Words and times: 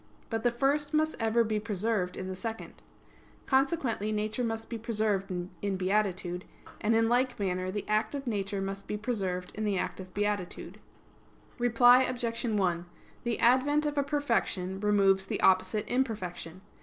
But 0.31 0.41
the 0.41 0.49
first 0.49 0.95
must 0.95 1.15
ever 1.19 1.43
be 1.43 1.59
preserved 1.59 2.17
in 2.17 2.27
the 2.27 2.35
second. 2.35 2.73
Consequently 3.45 4.11
nature 4.11 4.43
must 4.43 4.67
be 4.67 4.79
preserved 4.79 5.29
in 5.61 5.77
beatitude: 5.77 6.43
and 6.79 6.95
in 6.95 7.07
like 7.07 7.39
manner 7.39 7.69
the 7.69 7.87
act 7.87 8.15
of 8.15 8.25
nature 8.25 8.61
must 8.61 8.87
be 8.87 8.97
preserved 8.97 9.51
in 9.53 9.63
the 9.63 9.77
act 9.77 9.99
of 9.99 10.11
beatitude. 10.15 10.79
Reply 11.59 12.01
Obj. 12.01 12.43
1: 12.45 12.85
The 13.25 13.37
advent 13.39 13.85
of 13.85 13.95
a 13.95 14.01
perfection 14.01 14.79
removes 14.79 15.27
the 15.27 15.39
opposite 15.41 15.85
imperfection. 15.87 16.61